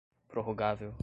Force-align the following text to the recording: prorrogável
prorrogável 0.27 0.93